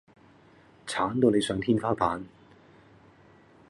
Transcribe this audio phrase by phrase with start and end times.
[0.87, 2.25] 鏟到你上天花板